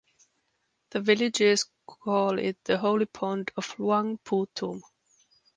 The 0.89 0.99
villagers 1.01 1.65
call 1.85 2.39
it 2.39 2.57
the 2.63 2.79
Holy 2.79 3.05
Pond 3.05 3.51
of 3.55 3.77
Luang 3.77 4.17
Pu 4.17 4.47
Tum. 4.55 4.81